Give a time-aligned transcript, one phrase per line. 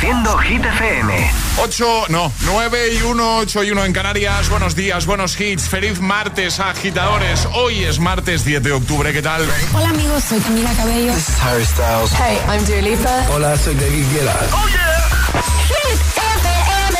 [0.00, 1.30] Reproduciendo Hit FM.
[1.58, 4.48] 8, no, 9 y 1, 8 y 1 en Canarias.
[4.48, 5.68] Buenos días, buenos hits.
[5.68, 7.46] Feliz martes, agitadores.
[7.52, 9.12] Hoy es martes 10 de octubre.
[9.12, 9.46] ¿Qué tal?
[9.74, 10.24] Hola, amigos.
[10.24, 11.12] Soy Camila Cabello.
[11.12, 12.12] This is Harry Styles.
[12.12, 13.26] Hey, I'm Dua Lipa.
[13.30, 14.36] Hola, soy David Guetta.
[14.52, 15.42] ¡Oh, yeah!
[15.68, 16.96] Hit FM.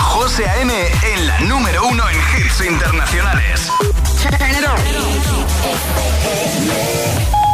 [0.00, 0.72] José A.M.
[1.14, 3.70] en la número 1 en hits internacionales.
[4.20, 4.76] Turn it on.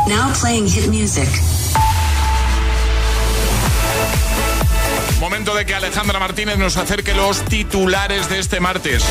[0.09, 1.29] Now playing hit music.
[5.23, 9.05] Momento de que Alejandra Martínez nos acerque los titulares de este martes.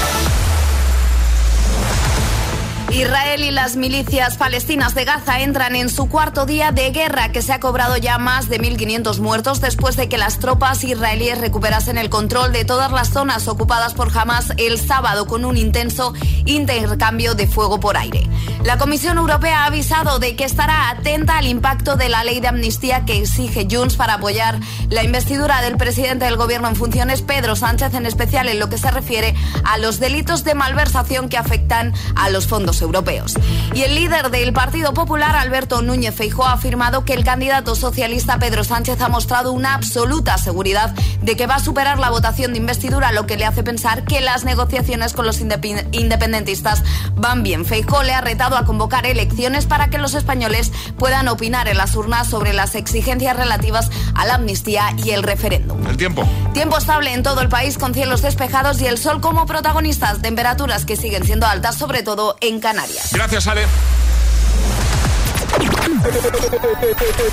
[2.93, 7.41] Israel y las milicias palestinas de Gaza entran en su cuarto día de guerra que
[7.41, 11.97] se ha cobrado ya más de 1.500 muertos después de que las tropas israelíes recuperasen
[11.97, 16.13] el control de todas las zonas ocupadas por Hamas el sábado con un intenso
[16.45, 18.27] intercambio de fuego por aire.
[18.65, 22.49] La Comisión Europea ha avisado de que estará atenta al impacto de la ley de
[22.49, 27.55] amnistía que exige Junts para apoyar la investidura del presidente del gobierno en funciones, Pedro
[27.55, 31.93] Sánchez, en especial en lo que se refiere a los delitos de malversación que afectan
[32.15, 33.35] a los fondos europeos.
[33.73, 38.39] Y el líder del Partido Popular, Alberto Núñez Feijóo, ha afirmado que el candidato socialista
[38.39, 42.59] Pedro Sánchez ha mostrado una absoluta seguridad de que va a superar la votación de
[42.59, 46.83] investidura, lo que le hace pensar que las negociaciones con los independentistas
[47.15, 47.65] van bien.
[47.65, 51.95] Feijóo le ha retado a convocar elecciones para que los españoles puedan opinar en las
[51.95, 55.85] urnas sobre las exigencias relativas a la amnistía y el referéndum.
[55.87, 56.27] El tiempo.
[56.53, 60.85] Tiempo estable en todo el país con cielos despejados y el sol como protagonistas, temperaturas
[60.85, 62.70] que siguen siendo altas, sobre todo en Canarias.
[63.11, 63.65] Gracias, Ale.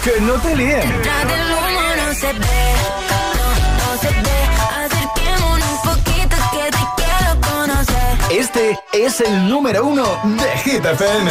[0.02, 1.02] que no te líen.
[8.30, 11.30] Este es el número uno de Hit FM.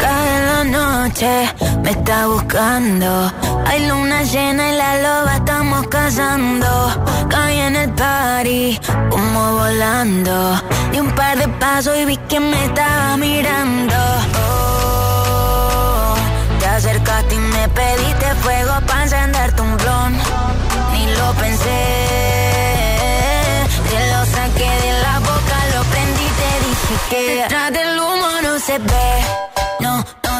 [0.00, 3.32] Cada noche me está buscando.
[3.66, 6.68] Hay luna llena y la loba estamos cazando.
[7.28, 10.62] Caí en el party, como volando.
[10.92, 13.96] Di un par de pasos y vi que me estaba mirando.
[14.46, 16.14] Oh,
[16.60, 20.12] te acercaste y me pediste fuego para encenderte un blon.
[20.92, 22.22] Ni lo pensé
[24.32, 29.51] saqué de la boca, lo prendí, te dije que detrás del humo no se ve,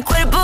[0.00, 0.39] mi cuerpo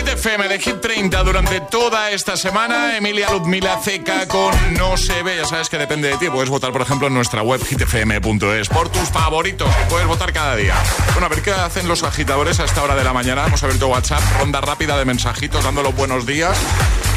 [0.00, 2.96] Hit FM, de Hit 30 durante toda esta semana.
[2.96, 5.36] Emilia Ludmila Ceca con No se ve.
[5.36, 6.30] Ya sabes que depende de ti.
[6.30, 9.68] Puedes votar, por ejemplo, en nuestra web hitfm.es por tus favoritos.
[9.90, 10.74] Puedes votar cada día.
[11.12, 13.44] Bueno, a ver qué hacen los agitadores a esta hora de la mañana.
[13.44, 16.56] Hemos abierto WhatsApp, ronda rápida de mensajitos, dando los buenos días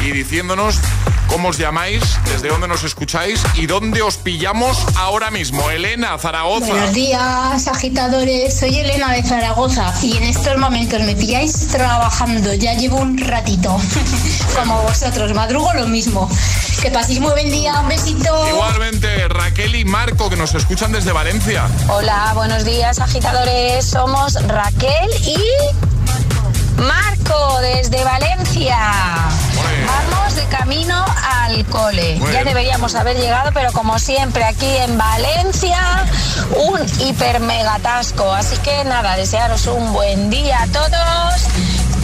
[0.04, 0.78] y diciéndonos
[1.34, 2.00] cómo os llamáis,
[2.30, 5.68] desde dónde nos escucháis y dónde os pillamos ahora mismo.
[5.68, 6.68] Elena, Zaragoza.
[6.68, 8.56] Buenos días, agitadores.
[8.56, 12.54] Soy Elena de Zaragoza y en estos momentos me pilláis trabajando.
[12.54, 13.76] Ya llevo un ratito.
[14.56, 16.30] Como vosotros, madrugo lo mismo.
[16.80, 18.48] Que paséis muy buen día, un besito.
[18.48, 21.66] Igualmente, Raquel y Marco, que nos escuchan desde Valencia.
[21.88, 23.84] Hola, buenos días, agitadores.
[23.84, 25.36] Somos Raquel y
[26.80, 28.78] Marco desde Valencia.
[29.86, 31.04] Vamos de camino
[31.46, 32.18] al cole.
[32.32, 36.04] Ya deberíamos haber llegado, pero como siempre aquí en Valencia,
[36.56, 38.32] un hiper megatasco.
[38.32, 41.42] Así que nada, desearos un buen día a todos.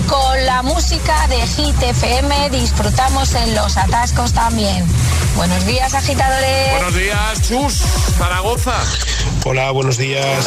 [0.09, 4.85] Con la música de Hit FM disfrutamos en los atascos también.
[5.37, 6.73] Buenos días, agitadores.
[6.73, 7.75] Buenos días, Chus,
[8.19, 8.75] Zaragoza.
[9.45, 10.47] Hola, buenos días.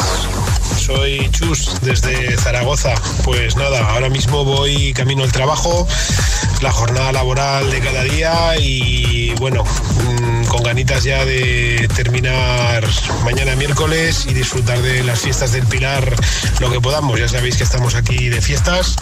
[0.78, 2.94] Soy Chus desde Zaragoza.
[3.24, 5.88] Pues nada, ahora mismo voy camino al trabajo,
[6.64, 12.82] la jornada laboral de cada día y bueno, mm, con ganitas ya de terminar
[13.22, 16.10] mañana miércoles y disfrutar de las fiestas del Pilar
[16.60, 17.20] lo que podamos.
[17.20, 18.96] Ya sabéis que estamos aquí de fiestas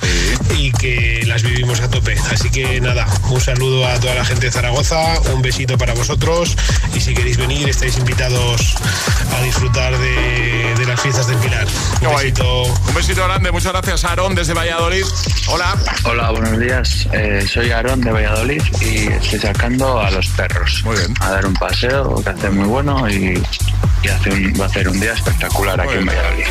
[0.57, 2.17] y que las vivimos a tope.
[2.33, 6.57] Así que nada, un saludo a toda la gente de Zaragoza, un besito para vosotros
[6.97, 8.75] y si queréis venir estáis invitados
[9.39, 11.69] a disfrutar de, de las fiestas del Pilar.
[12.01, 12.65] Un besito.
[12.65, 15.05] Un besito grande, muchas gracias, Aarón, desde Valladolid.
[15.47, 15.77] Hola.
[16.05, 17.09] Hola, buenos días.
[17.13, 20.83] Eh, soy Aarón de Valladolid y estoy sacando a los perros.
[20.85, 21.15] Muy bien.
[21.21, 23.43] A dar un paseo que hace muy bueno y,
[24.03, 26.45] y hace un- va a ser un día espectacular aquí en Valladolid.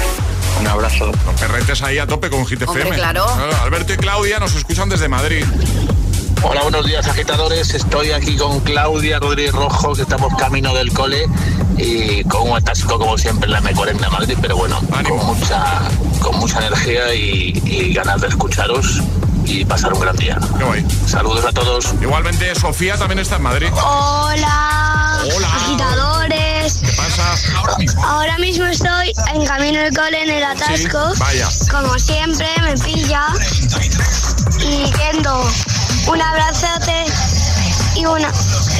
[0.59, 1.07] Un abrazo.
[1.25, 2.98] Los perretes ahí a tope con Hit Hombre, FM.
[2.98, 3.25] claro.
[3.63, 5.44] Alberto y Claudia nos escuchan desde Madrid.
[6.44, 7.74] Hola, buenos días agitadores.
[7.74, 11.25] Estoy aquí con Claudia Rodríguez Rojo, que estamos camino del cole
[11.77, 15.81] y con un atasco como siempre en la M40 de Madrid, pero bueno, con mucha,
[16.19, 19.01] con mucha energía y, y ganas de escucharos
[19.51, 20.39] y pasar un gran día.
[21.06, 21.94] Saludos a todos.
[22.01, 23.68] Igualmente, Sofía también está en Madrid.
[23.74, 25.56] Hola, Hola.
[25.56, 26.77] agitadores.
[26.77, 27.36] ¿Qué pasa?
[27.57, 28.06] Ahora mismo.
[28.06, 31.13] Ahora mismo estoy en camino del cole en el atasco.
[31.13, 31.50] Sí, vaya.
[31.69, 33.27] Como siempre me pilla.
[34.59, 35.45] Y Kendo,
[36.07, 37.06] un abrazote
[37.95, 38.31] y, una,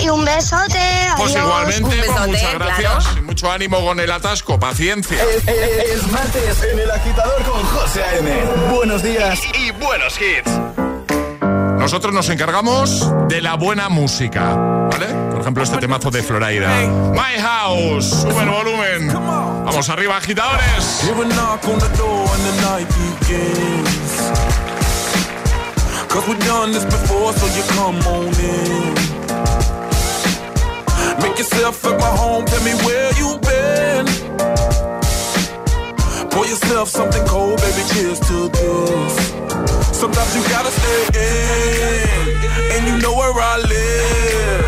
[0.02, 0.80] y un besote.
[1.18, 1.46] Pues Adiós.
[1.46, 3.06] igualmente, pues muchas gracias.
[3.18, 5.22] Y mucho ánimo con el atasco, paciencia.
[5.24, 8.32] Es, es martes en el agitador con José A.M.
[8.72, 10.52] Buenos días y, buenos hits.
[11.78, 15.08] Nosotros nos encargamos de la buena música, ¿vale?
[15.32, 16.70] Por ejemplo, este temazo de Florida.
[17.14, 19.08] My House, sube el volumen.
[19.14, 21.02] Vamos arriba, agitadores.
[26.12, 29.31] Cause we've done this before, so you come on in.
[31.22, 34.06] Make yourself at my home, tell me where you been.
[36.32, 39.14] Pour yourself something cold, baby, cheers to this.
[39.96, 42.28] Sometimes you gotta stay in,
[42.74, 44.66] and you know where I live.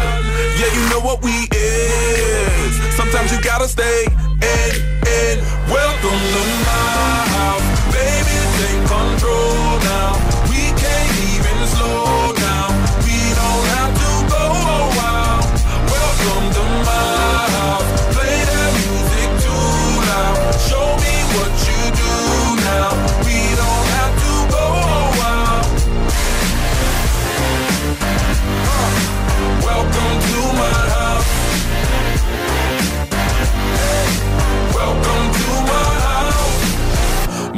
[0.59, 2.73] Yeah, you know what we is.
[2.95, 4.71] Sometimes you gotta stay in,
[5.07, 5.35] in.
[5.73, 7.67] Welcome to my house,
[7.97, 8.35] baby.
[8.59, 10.42] Take control now.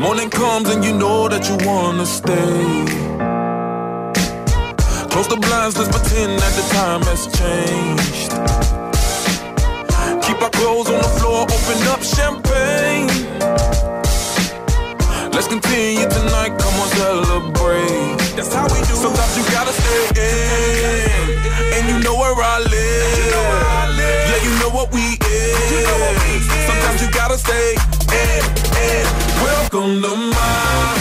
[0.05, 2.85] Morning comes and you know that you wanna stay.
[5.09, 8.29] Close the blinds, let's pretend that the time has changed.
[10.23, 13.09] Keep our clothes on the floor, open up champagne.
[15.31, 18.24] Let's continue tonight, come on, celebrate.
[18.35, 18.95] That's how we do.
[18.95, 21.39] Sometimes you gotta stay in,
[21.73, 23.15] and you know where I live.
[24.27, 26.43] Yeah, you know what we is.
[26.67, 27.75] Sometimes you gotta stay
[28.11, 28.43] in.
[29.41, 30.55] Welcome to my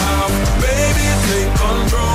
[0.07, 0.31] house,
[0.63, 1.07] baby.
[1.27, 2.14] Take control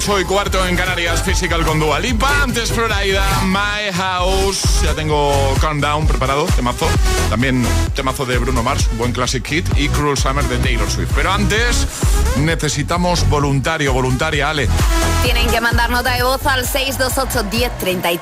[0.00, 2.42] 8 y cuarto en Canarias, Physical con Dua Lipa.
[2.42, 4.80] Antes Florida, My House.
[4.82, 6.88] Ya tengo Countdown preparado, temazo.
[7.28, 9.68] También temazo de Bruno Mars, buen classic hit.
[9.76, 11.10] Y Cruel Summer de Taylor Swift.
[11.14, 11.86] Pero antes
[12.38, 14.70] necesitamos voluntario, voluntaria, Ale.
[15.22, 17.50] Tienen que mandar nota de voz al 628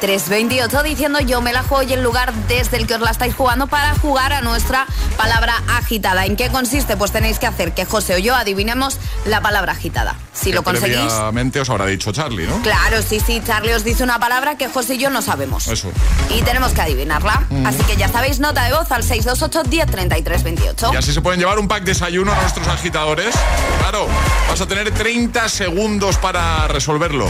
[0.00, 3.12] 10 28 diciendo yo me la juego y el lugar desde el que os la
[3.12, 4.84] estáis jugando para jugar a nuestra
[5.16, 6.26] palabra agitada.
[6.26, 6.96] ¿En qué consiste?
[6.96, 10.16] Pues tenéis que hacer que José o yo adivinemos la palabra agitada.
[10.32, 11.12] Si lo conseguís.
[11.60, 12.60] os habrá dicho Charlie, ¿no?
[12.62, 13.42] Claro, sí, sí.
[13.44, 15.68] Charlie os dice una palabra que José y yo no sabemos.
[15.68, 15.90] Eso.
[16.30, 17.46] Y tenemos que adivinarla.
[17.50, 17.66] Mm.
[17.66, 20.90] Así que ya sabéis, nota de voz al 628 10 28.
[20.92, 23.34] Y así se pueden llevar un pack de desayuno a nuestros agitadores.
[23.80, 24.06] Claro,
[24.48, 27.28] vas a tener 30 segundos para resolverlo.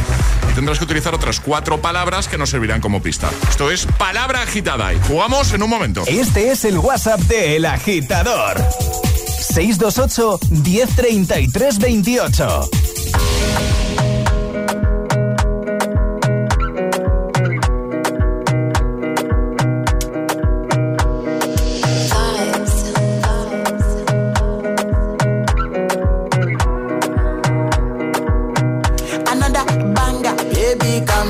[0.51, 3.31] Y tendrás que utilizar otras cuatro palabras que nos servirán como pista.
[3.49, 4.93] Esto es palabra agitada.
[4.93, 6.03] Y jugamos en un momento.
[6.07, 8.63] Este es el WhatsApp de El Agitador.
[9.39, 12.71] 628 1033 28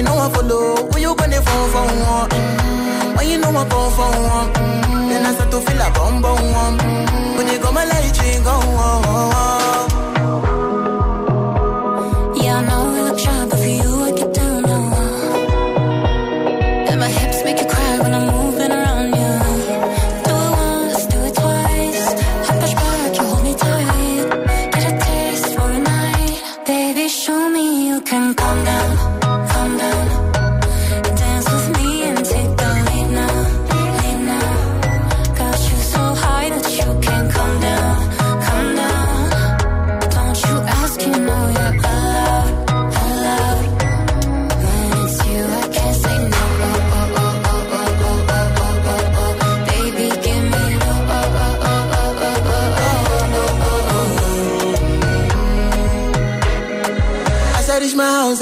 [0.00, 0.76] ain't no one follow.
[0.90, 2.30] Who you gonna phone for one?
[3.16, 4.52] When you know I come for one,
[5.08, 6.76] then I start to feel a bum bum one.
[7.36, 9.49] When you go my light, you go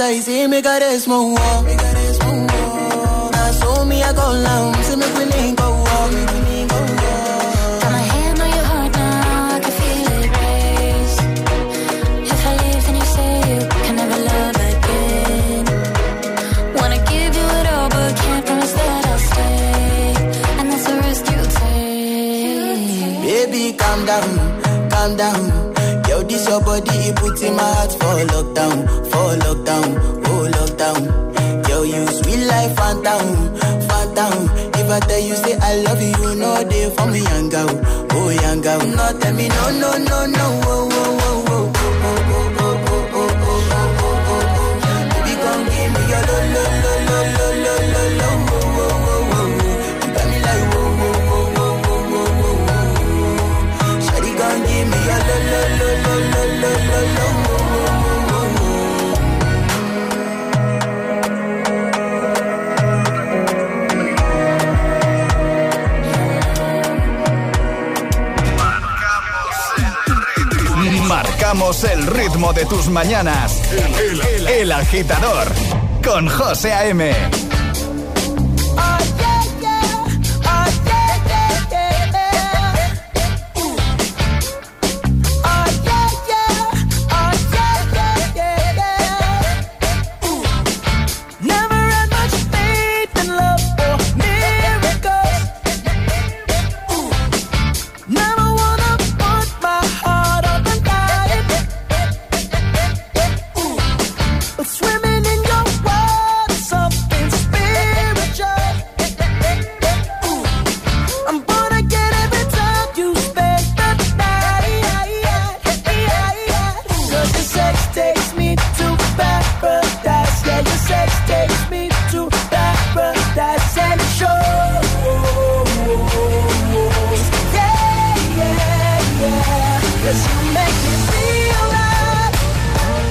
[0.08, 1.62] my house, I see me got a small wall.
[3.32, 6.10] Now so me I go down, see me we link go walk.
[7.80, 11.18] Got my hand on your heart now, I can feel it race.
[12.32, 15.64] If I leave, then you say you can never love again.
[16.76, 20.14] Wanna give you it all, but can't promise that I'll stay.
[20.58, 23.18] And that's the risk you take.
[23.28, 24.30] Baby, calm down,
[24.90, 25.42] calm down.
[26.08, 26.97] Yo, this your body,
[27.28, 29.88] it puts in my heart for lockdown, for lockdown,
[30.26, 31.68] oh lockdown.
[31.68, 33.56] Yo, you sweet life, phantom,
[33.88, 34.48] phantom.
[34.74, 37.68] If I tell you say I love you, you know they for me, young girl,
[38.12, 38.78] oh young girl.
[38.80, 41.07] No, tell me no, no, no, no, oh, oh,
[71.68, 73.60] El ritmo de tus mañanas.
[74.48, 75.48] El, agitador
[76.02, 77.12] con José A.M.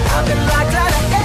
[0.09, 1.16] I've been locked out of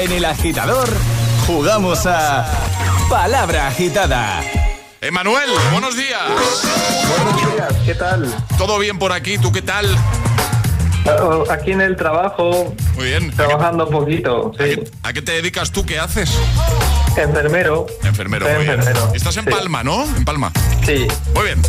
[0.00, 0.88] en el agitador,
[1.46, 2.46] jugamos a
[3.10, 4.40] Palabra Agitada.
[5.02, 6.22] Emanuel, buenos días.
[7.18, 8.34] Buenos días, ¿qué tal?
[8.56, 9.86] Todo bien por aquí, ¿tú qué tal?
[11.20, 12.74] Oh, aquí en el trabajo.
[12.94, 13.30] Muy bien.
[13.32, 14.52] Trabajando un poquito.
[14.58, 14.80] Sí.
[15.02, 15.84] ¿A qué te dedicas tú?
[15.84, 16.30] ¿Qué haces?
[17.16, 17.86] Enfermero.
[18.02, 19.00] Enfermero, muy enfermero.
[19.06, 19.16] Bien.
[19.16, 20.04] Estás en Palma, ¿no?
[20.16, 20.50] En Palma.
[20.86, 21.06] Sí.
[21.34, 21.60] Muy bien.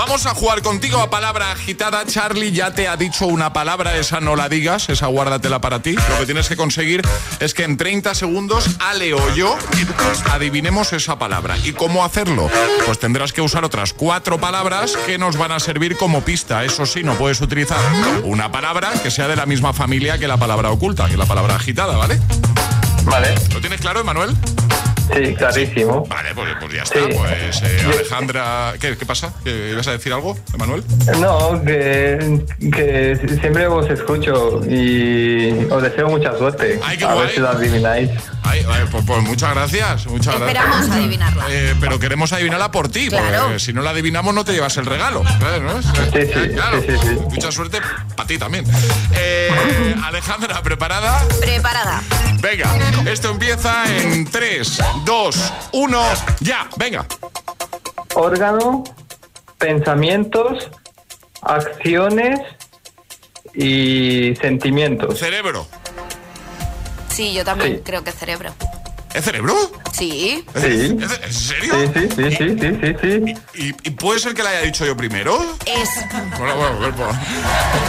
[0.00, 2.06] Vamos a jugar contigo a palabra agitada.
[2.06, 5.92] Charlie ya te ha dicho una palabra, esa no la digas, esa guárdatela para ti.
[5.92, 7.02] Lo que tienes que conseguir
[7.38, 9.58] es que en 30 segundos Ale o yo
[10.30, 11.58] adivinemos esa palabra.
[11.64, 12.48] ¿Y cómo hacerlo?
[12.86, 16.64] Pues tendrás que usar otras cuatro palabras que nos van a servir como pista.
[16.64, 17.78] Eso sí, no puedes utilizar
[18.24, 21.56] una palabra que sea de la misma familia que la palabra oculta, que la palabra
[21.56, 22.18] agitada, ¿vale?
[23.04, 23.34] Vale.
[23.52, 24.34] ¿Lo tienes claro, Emanuel?
[25.14, 26.06] Sí, clarísimo.
[26.06, 27.00] Vale, pues, pues ya está.
[27.00, 29.32] Pues eh, Alejandra, ¿qué, ¿qué, pasa?
[29.44, 30.84] ¿Ibas a decir algo, Emanuel?
[31.20, 32.40] No, que,
[32.72, 36.80] que siempre os escucho y os deseo mucha suerte.
[36.84, 37.26] Ay, qué a guay.
[37.26, 38.10] ver si lo adivináis.
[38.42, 40.06] Ay, ay, pues, pues, muchas gracias.
[40.06, 40.96] Muchas Esperamos gracias.
[40.96, 41.44] adivinarla.
[41.50, 43.44] Eh, pero queremos adivinarla por ti, Claro.
[43.44, 45.22] porque si no la adivinamos no te llevas el regalo.
[45.40, 45.82] ¿sabes, no?
[45.82, 45.88] Sí,
[46.32, 46.80] sí, claro.
[46.80, 47.18] sí, sí, sí.
[47.30, 47.78] Mucha suerte
[48.16, 48.64] para ti también.
[49.14, 51.22] Eh, Alejandra, ¿preparada?
[51.40, 52.02] Preparada.
[52.40, 52.70] Venga,
[53.10, 56.02] esto empieza en 3, 2, 1,
[56.40, 57.06] ya, venga.
[58.14, 58.84] Órgano,
[59.58, 60.68] pensamientos,
[61.42, 62.40] acciones
[63.54, 65.18] y sentimientos.
[65.18, 65.66] Cerebro.
[67.08, 67.82] Sí, yo también Sí.
[67.84, 68.52] creo que cerebro.
[69.12, 69.54] ¿Es cerebro?
[69.92, 70.44] Sí.
[70.54, 70.96] Sí.
[71.00, 71.74] ¿Es- ¿En serio?
[71.74, 73.34] Sí, sí, sí, sí, sí, sí, sí.
[73.54, 75.36] ¿Y, y puede ser que la haya dicho yo primero?
[75.66, 75.88] Es
[76.38, 77.06] Bueno, bueno, cuerpo.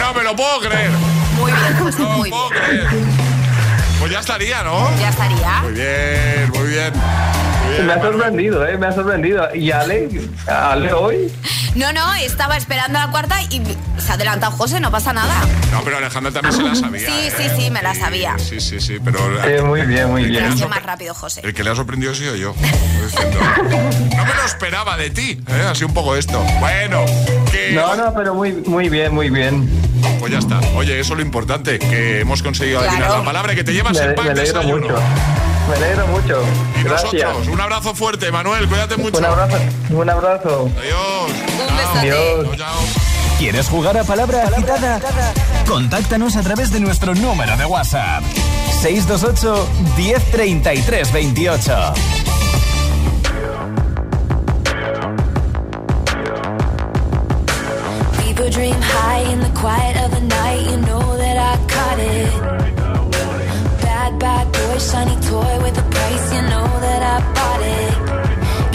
[0.00, 0.90] No me lo puedo creer.
[1.38, 2.62] muy bien, José, No muy lo puedo bien.
[2.64, 2.86] creer.
[4.12, 4.94] Ya estaría, ¿no?
[4.98, 5.62] Ya estaría.
[5.62, 7.31] Muy bien, muy bien.
[7.72, 9.54] Bien, Me ha sorprendido, eh, me ha sorprendido.
[9.54, 10.08] ¿Y Ale?
[10.46, 11.32] ¿Ale hoy?
[11.74, 13.62] No, no, estaba esperando la cuarta y
[13.98, 15.34] se ha adelantado José, no pasa nada.
[15.72, 17.08] No, pero Alejandra también se la sabía.
[17.08, 17.32] Sí, ¿eh?
[17.34, 18.34] sí, sí, me la sabía.
[18.38, 19.18] Sí, sí, sí, pero.
[19.42, 20.68] Sí, muy bien, muy el que le ha bien.
[20.68, 21.40] Más rápido, José.
[21.44, 22.54] El que le ha sorprendido ha sido yo.
[22.54, 25.66] No me lo esperaba de ti, ¿eh?
[25.70, 26.42] Así un poco esto.
[26.60, 27.04] Bueno,
[27.50, 27.72] que.
[27.72, 29.68] No, no, pero muy, muy bien, muy bien.
[30.20, 30.60] Pues ya está.
[30.76, 33.18] Oye, eso es lo importante, que hemos conseguido adivinar Claro.
[33.20, 34.88] la palabra y que te llevas Me, el pack me de desayuno.
[34.88, 35.02] mucho.
[35.72, 36.42] Me alegro mucho.
[36.78, 37.14] Y Gracias.
[37.14, 39.16] nosotros, un abrazo fuerte, Manuel, cuídate mucho.
[39.18, 39.56] Un abrazo.
[39.88, 40.70] Un abrazo.
[40.78, 41.32] Adiós.
[41.94, 41.98] Un.
[41.98, 42.44] Adiós.
[42.44, 42.80] Chao, chao.
[43.38, 45.00] ¿Quieres jugar a Palabra Agitada?
[45.66, 48.22] Contáctanos a través de nuestro número de WhatsApp.
[48.82, 51.94] 628 1033 28.
[58.18, 60.60] People dream high in the quiet of the night.
[60.70, 62.32] You know that I caught it.
[63.82, 66.26] Bad, bad boy, shiny toy with a price.
[66.34, 67.92] You know that I bought it.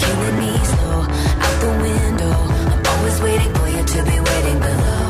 [0.02, 1.00] Killing me slow
[1.46, 2.36] out the window.
[2.72, 5.06] I'm always waiting for you to be waiting below.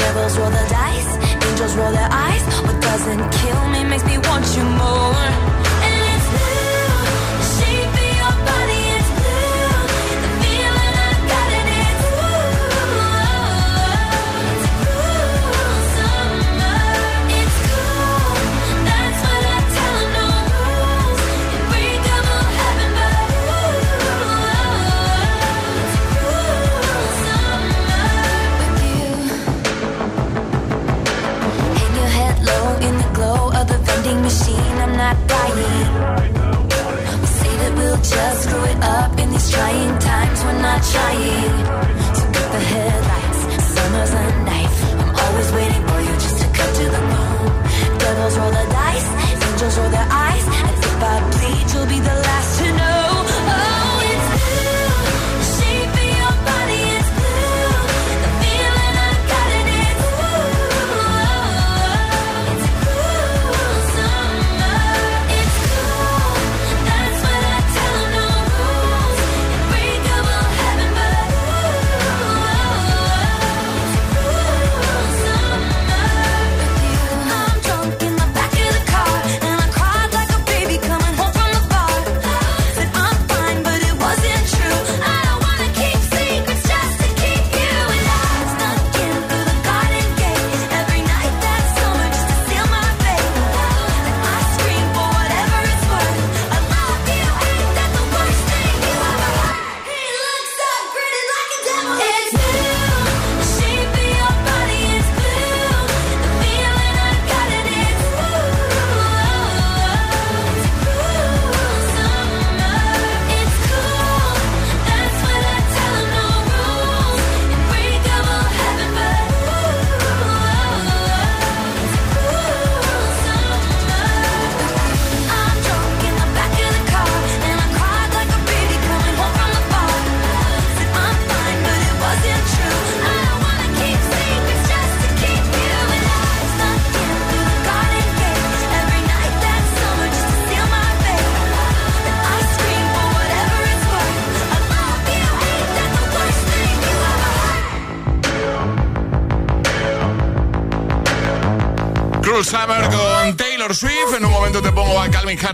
[0.00, 1.10] Devils roll the dice,
[1.46, 2.42] angels roll their eyes.
[2.66, 5.59] What doesn't kill me makes me want you more.
[35.00, 35.88] Not dying.
[37.20, 40.38] We say that we'll just screw it up in these trying times.
[40.44, 42.09] We're not trying.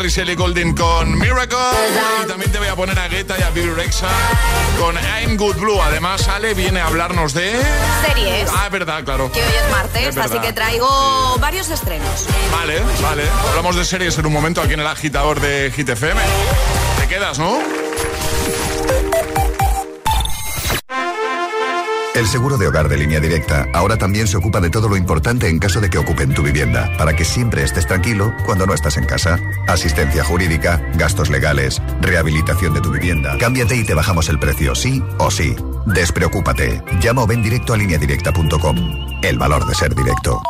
[0.07, 1.57] Ellie Goulding con Miracle.
[2.23, 4.09] Y también te voy a poner a Guetta y a Bill Rexa
[4.79, 5.83] con I'm Good Blue.
[5.83, 7.53] Además, Ale viene a hablarnos de...
[8.07, 8.49] Series.
[8.55, 9.33] Ah, es verdad, claro.
[9.33, 12.27] Que hoy es martes, así que traigo varios estrenos.
[12.53, 13.25] Vale, vale.
[13.51, 16.21] Hablamos de series en un momento aquí en el agitador de Hit FM.
[17.01, 17.86] Te quedas, ¿no?
[22.17, 25.51] El seguro de hogar de línea directa ahora también se ocupa de todo lo importante
[25.51, 28.97] en caso de que ocupen tu vivienda, para que siempre estés tranquilo cuando no estás
[28.97, 29.39] en casa.
[29.69, 33.37] Asistencia jurídica, gastos legales, rehabilitación de tu vivienda.
[33.39, 35.55] Cámbiate y te bajamos el precio, sí o sí.
[35.85, 36.83] Despreocúpate.
[37.03, 38.77] Llama o ven directo a lineadirecta.com.
[39.23, 40.41] El valor de ser directo.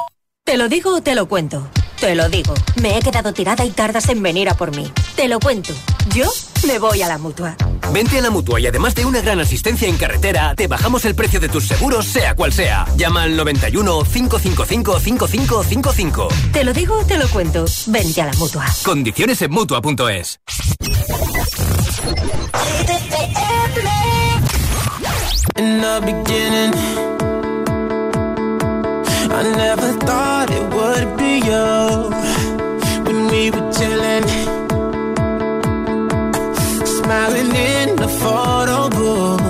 [0.44, 1.68] ¿Te lo digo o te lo cuento?
[1.98, 2.54] Te lo digo.
[2.80, 4.88] Me he quedado tirada y tardas en venir a por mí.
[5.16, 5.74] Te lo cuento.
[6.14, 6.30] Yo
[6.64, 7.56] me voy a la mutua.
[7.92, 11.14] Vente a la mutua y además de una gran asistencia en carretera, te bajamos el
[11.14, 12.86] precio de tus seguros, sea cual sea.
[12.96, 16.28] Llama al 91 555 5555.
[16.52, 17.64] Te lo digo o te lo cuento.
[17.86, 18.66] Vente a la mutua.
[18.84, 20.40] Condiciones en mutua.es.
[25.58, 26.74] In the beginning,
[29.32, 32.10] I never thought it would be you
[33.06, 34.24] when we were chilling,
[37.06, 39.45] smiling in the photo booth.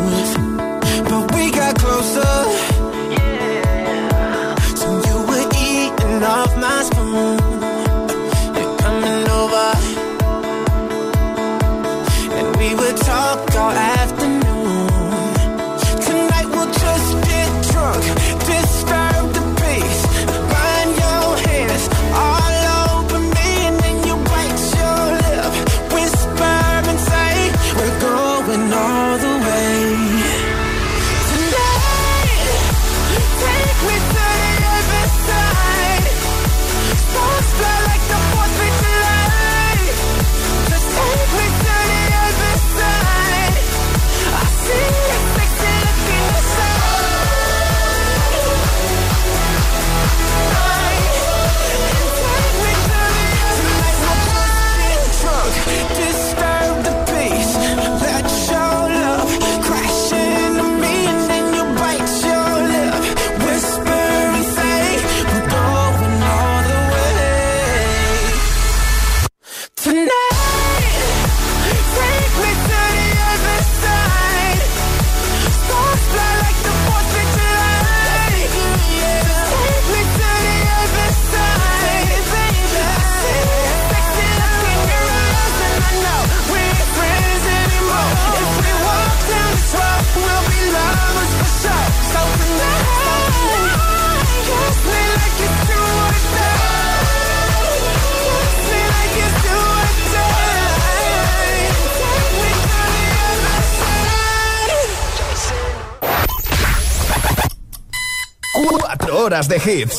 [109.45, 109.99] De hits.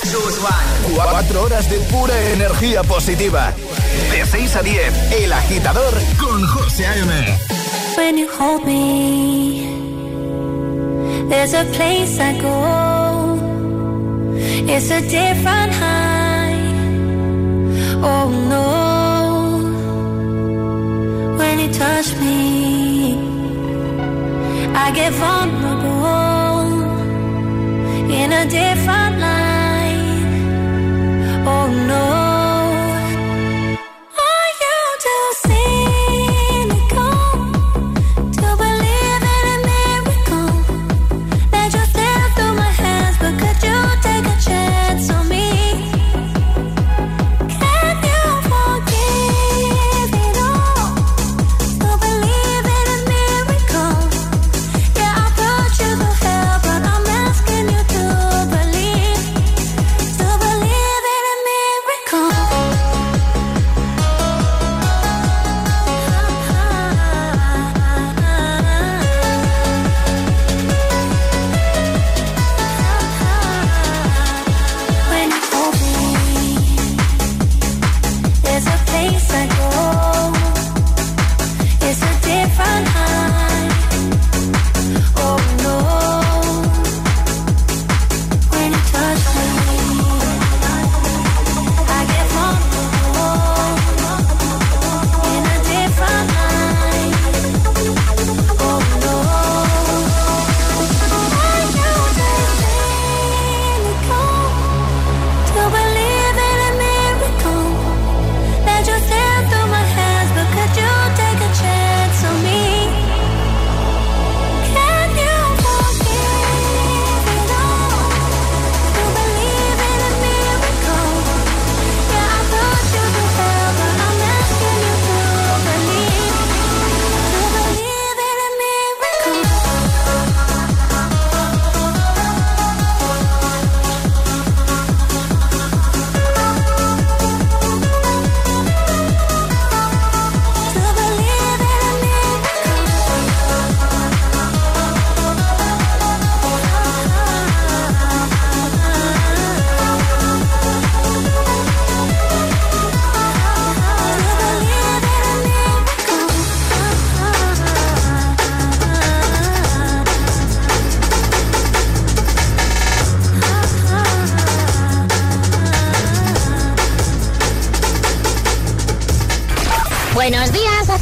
[0.96, 3.54] Cuatro horas de pura energía positiva.
[4.12, 7.38] De 6 a 10, El Agitador con José A.M.
[7.96, 9.68] When you hold me,
[11.30, 13.38] there's a place I go.
[14.68, 16.56] It's a different high.
[18.02, 18.88] Oh no.
[21.38, 23.20] When you touch me,
[24.74, 25.88] I get vulnerable
[28.10, 28.87] in a different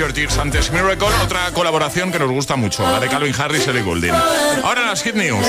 [0.00, 3.70] Your Tears antes Miracle, otra colaboración que nos gusta mucho, la de Calvin Harris y
[3.70, 4.14] Ellie Goulding.
[4.64, 5.46] Ahora las Hit News.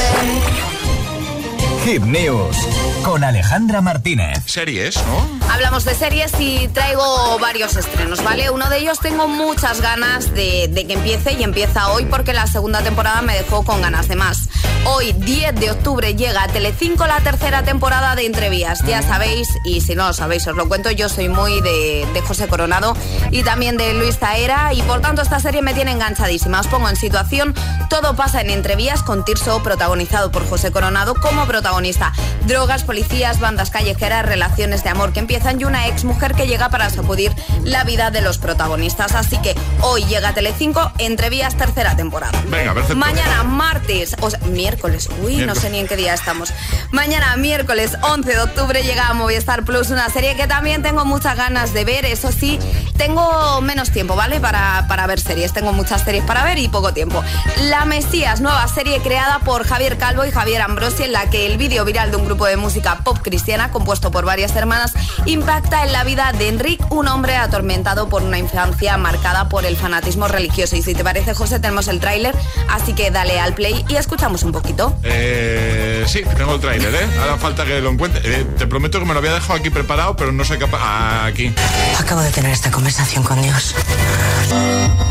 [1.86, 2.58] Hit News
[3.02, 4.44] con Alejandra Martínez.
[4.46, 5.50] Series, ¿no?
[5.50, 8.50] Hablamos de series y traigo varios estrenos, ¿vale?
[8.50, 12.46] Uno de ellos tengo muchas ganas de, de que empiece y empieza hoy porque la
[12.46, 14.50] segunda temporada me dejó con ganas de más.
[14.84, 18.84] Hoy, 10 de octubre, llega a Telecinco la tercera temporada de Entrevías.
[18.84, 22.48] Ya sabéis, y si no lo sabéis, os lo cuento, yo soy muy de, José
[22.48, 22.96] Coronado
[23.30, 26.60] y también de Luis Taera y por tanto esta serie me tiene enganchadísima.
[26.60, 27.54] Os pongo en situación,
[27.90, 32.14] todo pasa en Entrevías con Tirso, protagonizado por José Coronado como protagonista.
[32.48, 36.70] Drogas, policías, bandas callejeras, relaciones de amor que empiezan y una ex mujer que llega
[36.70, 37.32] para sacudir
[37.64, 39.14] la vida de los protagonistas.
[39.14, 42.42] Así que hoy llega Telecinco Entrevías tercera temporada.
[42.48, 42.96] Venga, perfecto.
[42.96, 44.40] Mañana, martes, o sea,
[44.72, 45.10] miércoles.
[45.22, 46.54] Uy, no sé ni en qué día estamos.
[46.92, 51.36] Mañana, miércoles 11 de octubre, llega a Movistar Plus una serie que también tengo muchas
[51.36, 52.06] ganas de ver.
[52.06, 52.58] Eso sí,
[52.96, 54.40] tengo menos tiempo, ¿vale?
[54.40, 55.52] Para, para ver series.
[55.52, 57.22] Tengo muchas series para ver y poco tiempo.
[57.64, 61.58] La Mesías, nueva serie creada por Javier Calvo y Javier Ambrosi, en la que el
[61.58, 64.94] vídeo viral de un grupo de música pop cristiana, compuesto por varias hermanas,
[65.26, 69.76] impacta en la vida de Enric, un hombre atormentado por una infancia marcada por el
[69.76, 70.78] fanatismo religioso.
[70.78, 72.36] Y si te parece, José, tenemos el tráiler,
[72.70, 74.96] así que dale al play y escuchamos un poco poquito?
[75.04, 77.08] Eh, sí, tengo el tráiler, ¿eh?
[77.20, 78.22] Ahora falta que lo encuentre.
[78.24, 80.80] Eh, te prometo que me lo había dejado aquí preparado, pero no sé capaz.
[80.82, 81.54] Ah, aquí.
[82.00, 83.76] Acabo de tener esta conversación con Dios.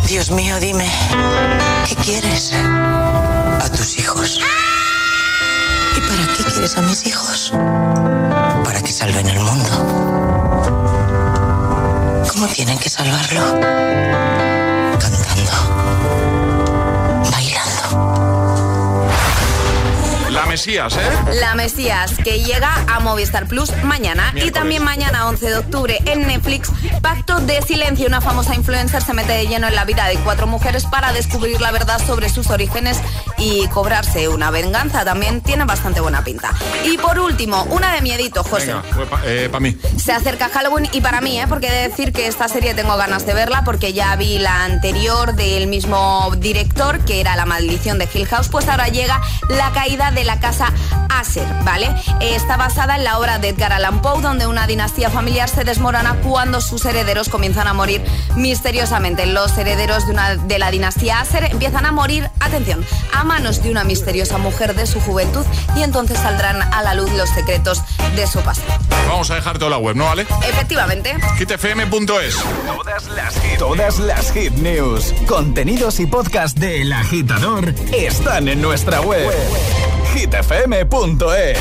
[0.06, 0.90] Dios mío, dime,
[1.88, 2.52] ¿qué quieres?
[2.54, 4.40] A tus hijos.
[5.96, 7.52] ¿Y para qué quieres a mis hijos?
[8.64, 9.70] Para que salven el mundo.
[12.32, 13.60] ¿Cómo tienen que salvarlo?
[14.98, 16.29] Cantando.
[20.50, 21.34] Mesías, ¿eh?
[21.40, 24.32] La Mesías, que llega a Movistar Plus mañana.
[24.34, 28.08] Y también mañana, 11 de octubre, en Netflix, Pacto de Silencio.
[28.08, 31.60] Una famosa influencer se mete de lleno en la vida de cuatro mujeres para descubrir
[31.60, 32.98] la verdad sobre sus orígenes
[33.38, 35.04] y cobrarse una venganza.
[35.04, 36.52] También tiene bastante buena pinta.
[36.84, 38.74] Y por último, una de miedito, José.
[38.92, 39.76] Pues para eh, mí.
[39.96, 41.46] Se acerca Halloween y para mí, ¿eh?
[41.48, 44.64] Porque he de decir que esta serie tengo ganas de verla porque ya vi la
[44.64, 49.70] anterior del mismo director, que era La maldición de Hill House, pues ahora llega La
[49.70, 50.72] caída de la casa
[51.08, 51.94] Aser, ¿vale?
[52.20, 56.14] Está basada en la obra de Edgar Allan Poe, donde una dinastía familiar se desmorona
[56.22, 58.02] cuando sus herederos comienzan a morir
[58.36, 59.26] misteriosamente.
[59.26, 63.70] Los herederos de, una, de la dinastía Aser empiezan a morir, atención, a manos de
[63.70, 65.44] una misteriosa mujer de su juventud
[65.76, 67.82] y entonces saldrán a la luz los secretos
[68.16, 68.72] de su pasado.
[69.08, 70.26] Vamos a dejar toda la web, ¿no, vale?
[70.48, 71.16] Efectivamente.
[71.38, 72.36] hitfm.es
[72.66, 78.62] Todas las hit, todas las hit news, contenidos y podcast de El Agitador están en
[78.62, 79.30] nuestra web.
[80.14, 81.58] hitfm.es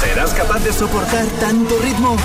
[0.00, 2.16] ¿Serás capaz de soportar tanto ritmo?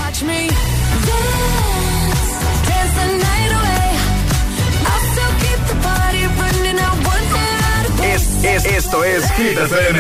[8.04, 10.00] Es, es, esto es Hit FM.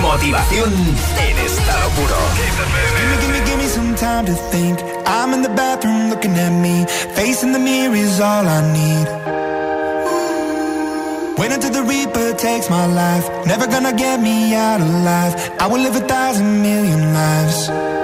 [0.00, 0.72] Motivación
[1.18, 2.16] en estado puro.
[2.96, 4.93] Gimme, gimme, gimme some time to think.
[5.06, 6.86] I'm in the bathroom looking at me.
[7.14, 9.06] Facing the mirror is all I need.
[11.38, 13.26] Wait until the Reaper takes my life.
[13.46, 15.34] Never gonna get me out alive.
[15.58, 18.03] I will live a thousand million lives.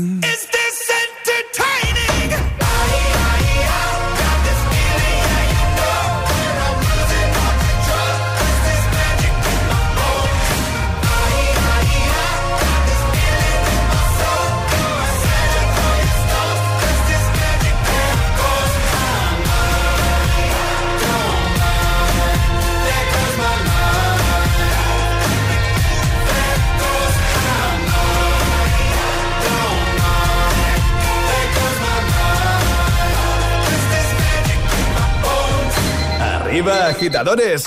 [37.01, 37.63] Agitadores.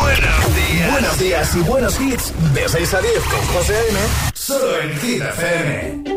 [0.00, 0.90] Buenos días.
[0.90, 2.32] Buenos días y buenos hits.
[2.52, 3.98] De 6 a 10 con José A.M.
[4.34, 6.11] Solo en Hit FM.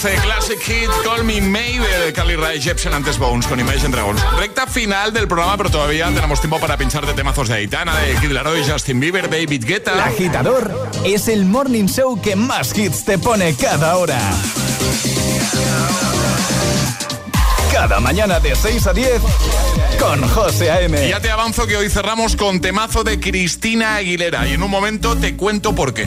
[0.00, 4.20] 12, Classic Hit, Call Me Maybe de Carly Rae Jepsen antes Bones con Imagine Dragons.
[4.38, 8.14] Recta final del programa, pero todavía tenemos tiempo para pinchar de temazos de Aitana, de
[8.14, 9.94] Kid Laroi, Justin Bieber, David Guetta.
[9.94, 14.20] El agitador es el morning show que más hits te pone cada hora.
[17.72, 19.20] Cada mañana de 6 a 10
[19.98, 21.08] con José A.M.
[21.08, 25.16] Ya te avanzo que hoy cerramos con temazo de Cristina Aguilera y en un momento
[25.16, 26.06] te cuento por qué.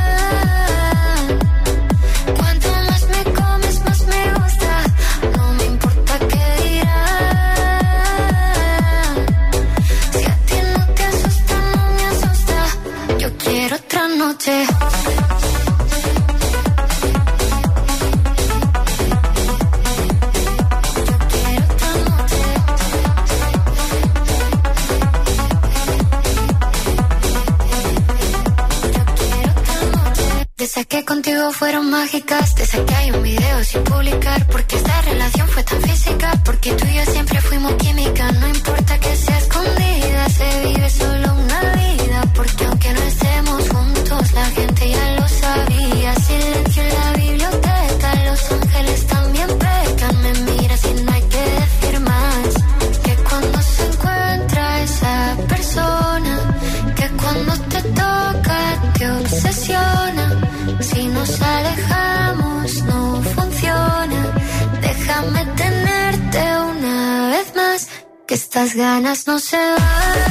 [14.41, 14.65] Noche.
[30.57, 34.75] De esas que contigo fueron mágicas, de esas que hay un video sin publicar, porque
[34.75, 39.15] esta relación fue tan física, porque tú y yo siempre fuimos química, no importa que
[39.15, 43.20] sea escondida, se vive solo una vida, porque aunque no juntos,
[44.41, 50.81] la gente ya lo sabía, silencio en la biblioteca, los ángeles también pecan, me miras
[50.89, 52.47] y no hay que decir más,
[53.05, 55.15] que cuando se encuentra esa
[55.53, 56.33] persona,
[56.97, 58.59] que cuando te toca
[58.97, 60.25] te obsesiona.
[60.89, 64.21] Si nos alejamos no funciona.
[64.87, 66.41] Déjame tenerte
[66.73, 67.79] una vez más.
[68.27, 70.30] Que estas ganas no se van.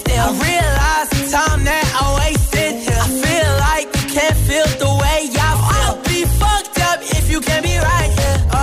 [0.21, 2.73] I realize the time that I wasted.
[2.93, 5.81] I feel like you can't feel the way I feel.
[5.81, 8.37] I'll be fucked up if you can't be right here.
[8.53, 8.59] Oh,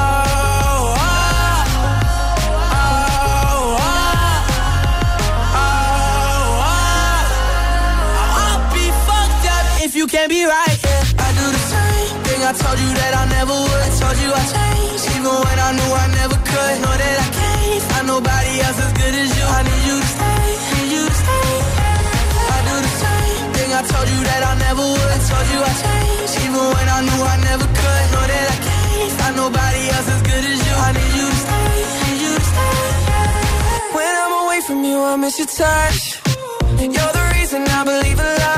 [0.99, 1.59] oh,
[2.63, 3.79] oh, oh,
[5.59, 5.69] oh,
[6.63, 6.79] oh.
[8.39, 11.05] I'll be fucked up if you can't be right here.
[11.19, 13.83] I do the same thing I told you that I never would.
[13.83, 16.75] I told you I changed, even when I knew I never could.
[16.83, 19.45] Know that I can't find nobody else as good as you.
[19.59, 20.38] I need you to stay,
[23.79, 25.11] I told you that I never would.
[25.17, 28.05] I told you I changed, even when I knew I never could.
[28.11, 30.75] Know that I can't find nobody else as good as you.
[30.87, 31.71] I need you to stay,
[32.03, 33.95] need you to stay.
[33.95, 36.19] When I'm away from you, I miss your touch.
[36.75, 38.58] You're the reason I believe in love.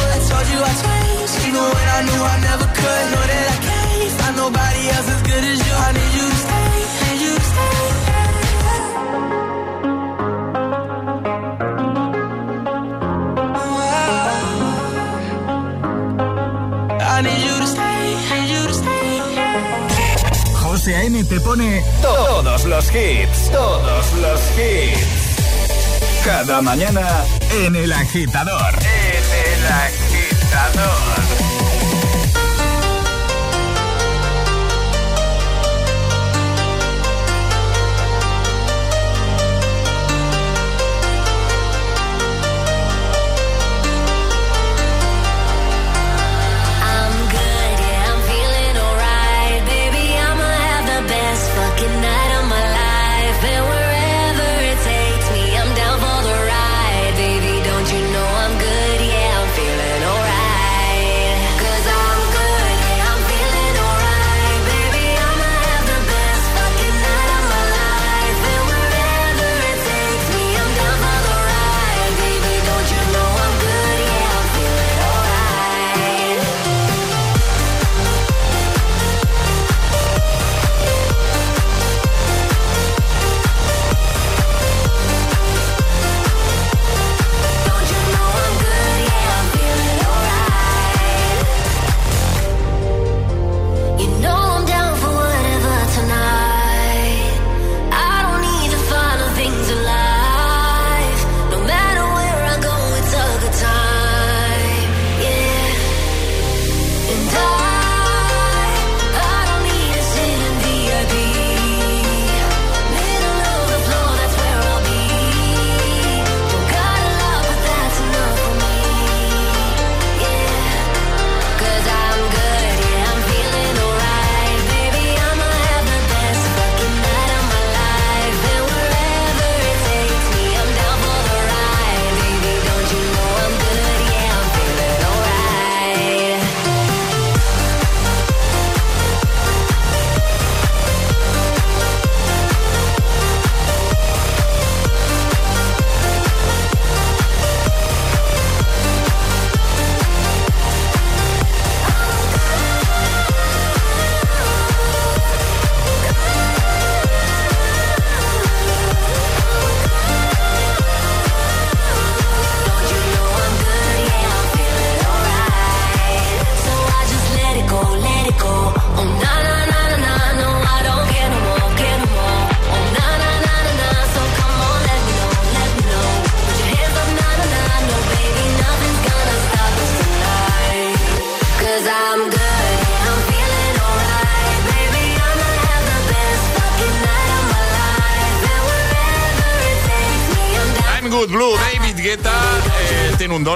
[21.31, 26.25] Te pone todos los hits, todos los hits.
[26.25, 27.23] Cada mañana
[27.63, 28.73] en El Agitador.
[28.83, 29.23] En
[29.53, 31.20] El Agitador.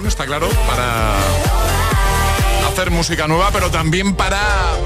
[0.03, 1.15] Está claro, para
[2.67, 4.41] hacer música nueva, pero también para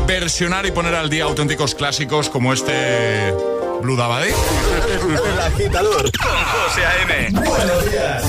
[0.05, 3.33] versionar y poner al día auténticos clásicos como este
[3.81, 4.29] Blue Dabadi.
[4.29, 7.29] El Agitador con José A.M.
[7.31, 8.23] Buenos días.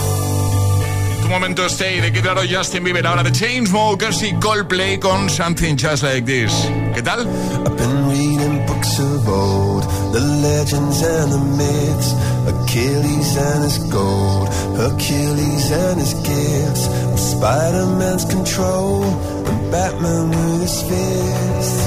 [1.20, 5.76] Tú momento Stay de Kid Laroi, Justin Bieber, ahora de Chainsmokers y Coldplay con Something
[5.76, 6.52] Just Like This.
[6.94, 7.28] ¿Qué tal?
[7.66, 12.14] I've been reading books of old, the legends and the myths,
[12.47, 16.84] Achilles and his gold, Achilles and his gifts,
[17.32, 21.86] Spider-Man's control, and Batman with his fists.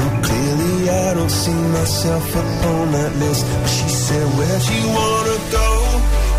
[0.00, 3.46] And clearly I don't see myself upon that list.
[3.46, 5.70] But she said, Where'd you wanna go?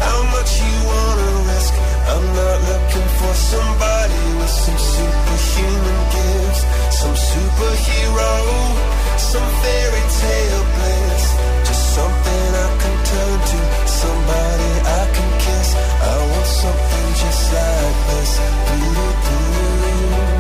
[0.08, 1.74] How much you wanna risk?
[2.14, 6.62] I'm not looking for somebody with some superhuman gifts,
[7.02, 8.34] some superhero,
[9.18, 11.45] some fairy tale bliss.
[14.06, 15.70] Somebody I can kiss.
[16.12, 18.32] I want something just like this.
[18.68, 19.40] Do-do-do.
[20.18, 20.35] Oh,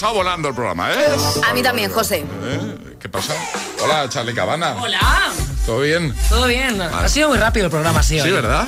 [0.00, 1.14] pasado volando el programa, ¿eh?
[1.46, 2.24] A mí también, José.
[2.44, 2.94] ¿Eh?
[2.98, 3.34] ¿Qué pasa?
[3.82, 4.76] Hola, Charlie Cabana.
[4.80, 5.30] Hola.
[5.66, 6.14] ¿Todo bien?
[6.30, 6.80] Todo bien.
[6.80, 8.14] Ha sido muy rápido el programa, sí.
[8.14, 8.30] Sí, hoy.
[8.32, 8.66] ¿verdad?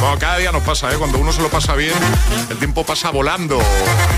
[0.00, 0.96] Bueno, cada día nos pasa, ¿eh?
[0.96, 1.92] Cuando uno se lo pasa bien,
[2.48, 3.60] el tiempo pasa volando.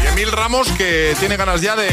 [0.05, 1.89] Y Emil Ramos que tiene ganas ya de,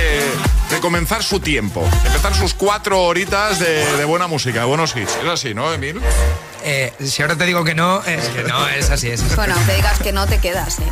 [0.70, 4.96] de comenzar su tiempo, de empezar sus cuatro horitas de, de buena música, de buenos
[4.96, 5.18] hits.
[5.24, 6.00] Es así, ¿no, Emil?
[6.66, 9.36] Eh, si ahora te digo que no, es que no, es así, es así.
[9.36, 10.84] Bueno, aunque digas que no te quedas, ¿eh?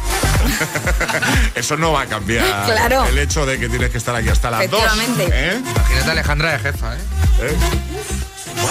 [1.55, 3.05] Eso no va a cambiar Claro.
[3.05, 4.81] el hecho de que tienes que estar aquí hasta las dos.
[4.83, 5.29] Efectivamente.
[5.31, 5.57] ¿eh?
[5.59, 6.99] Imagínate a Alejandra de jefa, ¿eh?
[7.41, 7.55] ¿Eh?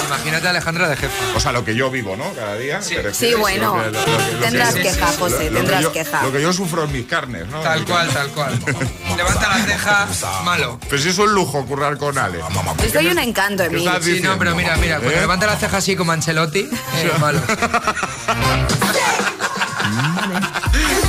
[0.07, 1.15] Imagínate a Alejandra de jefa.
[1.37, 2.33] O sea, lo que yo vivo, ¿no?
[2.35, 2.81] Cada día.
[2.83, 2.97] Sí.
[3.39, 3.77] bueno.
[3.77, 5.07] Lo que- lo que- lo que- Tendrás sí, queja.
[5.19, 6.23] José, Lo- lo que tendrás yo- queja.
[6.23, 7.61] Lo que yo sufro en mis carnes, ¿no?
[7.61, 8.59] Tal cual, tal cual.
[9.17, 10.09] Levanta la ceja,
[10.45, 10.79] malo.
[10.89, 12.39] Pues eso es un lujo currar con Ale.
[12.39, 13.87] Yo soy un encanto, ¿Qué Emil.
[13.87, 15.21] estás Sí, no, pero mira, mira, cuando ¿Eh?
[15.21, 16.61] levanta la ceja así como Ancelotti,
[16.97, 17.41] eh, malo.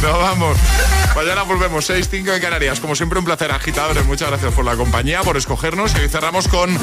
[0.01, 0.57] Nos vamos.
[1.16, 2.80] Mañana volvemos, 6, 5 en Canarias.
[2.80, 4.05] Como siempre, un placer, agitadores.
[4.05, 5.93] Muchas gracias por la compañía, por escogernos.
[5.95, 6.78] Y hoy cerramos con,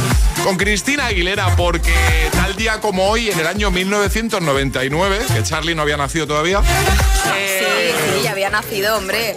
[0.45, 1.93] con Cristina Aguilera, porque
[2.33, 7.95] tal día como hoy, en el año 1999, que Charlie no había nacido todavía, Sí,
[8.15, 9.37] sí, ya había nacido, hombre.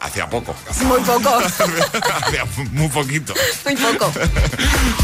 [0.00, 0.54] Hacía poco.
[0.82, 1.28] Muy poco.
[2.24, 3.34] hacía muy poquito.
[3.64, 4.12] Muy poco.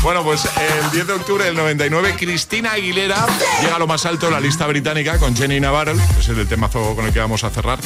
[0.03, 3.27] Bueno, pues el 10 de octubre del 99, Cristina Aguilera
[3.61, 6.47] llega a lo más alto de la lista británica con Jenny Navarro, que es el
[6.47, 7.79] temazo con el que vamos a cerrar.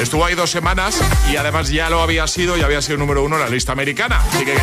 [0.00, 0.98] Estuvo ahí dos semanas
[1.30, 4.22] y además ya lo había sido y había sido número uno en la lista americana.
[4.32, 4.56] Así que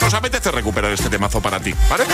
[0.00, 2.04] nos apetece recuperar este temazo para ti, ¿vale?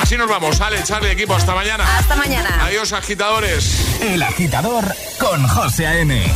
[0.00, 0.60] Así nos vamos.
[0.60, 1.84] Ale, Charlie, equipo, hasta mañana.
[1.98, 2.64] Hasta mañana.
[2.64, 4.00] Adiós, agitadores.
[4.00, 4.84] El agitador
[5.18, 6.32] con José A.M.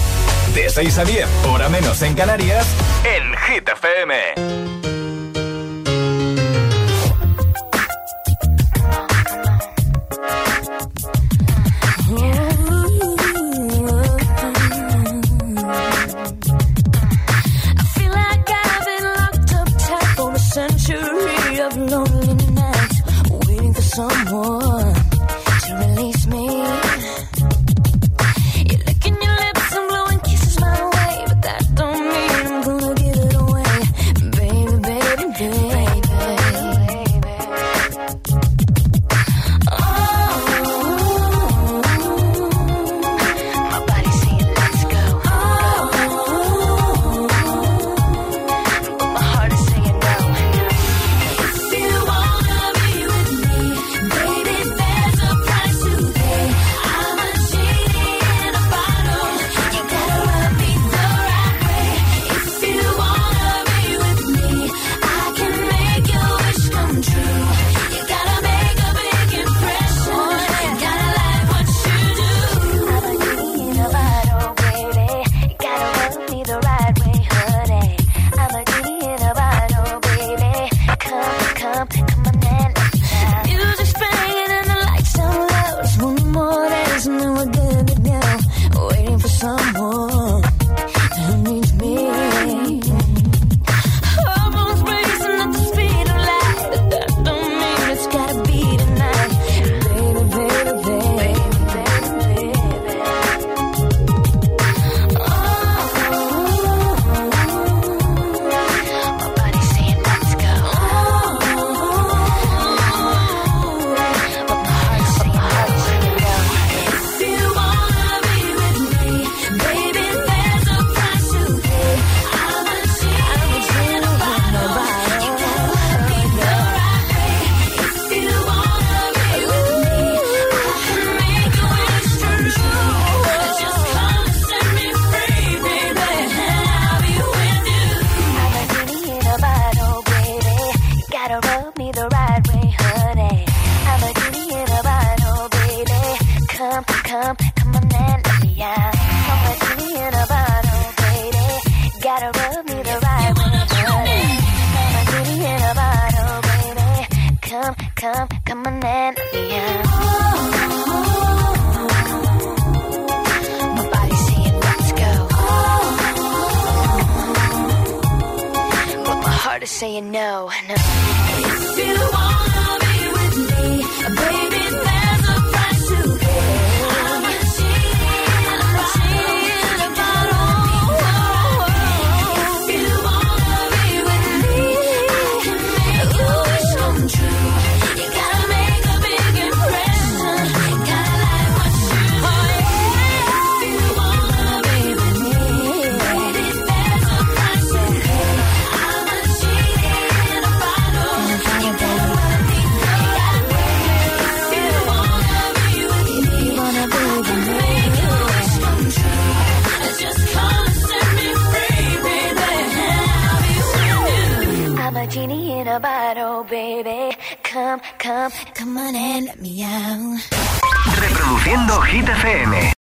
[0.57, 2.67] De 6 a 10, hora menos en Canarias,
[3.05, 4.86] en Hit FM.